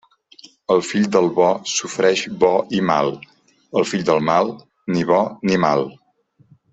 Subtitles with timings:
[0.75, 3.11] El fill del bo sofreix bo i mal;
[3.81, 4.49] el fill del mal,
[4.97, 5.85] ni bo ni mal.